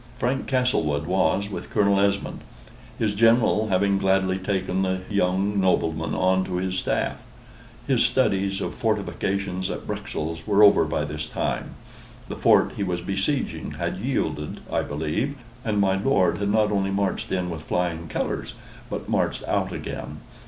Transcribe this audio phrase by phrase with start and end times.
[0.17, 2.39] Frank Castlewood was with Colonel Esmond;
[2.97, 7.17] his General having gladly taken the young nobleman on to his staff.
[7.85, 11.75] His studies of fortifications at Bruxelles were over by this time.
[12.29, 16.89] The fort he was besieging had yielded, I believe, and my lord had not only
[16.89, 18.55] marched in with flying colors,
[18.89, 20.21] but marched out again.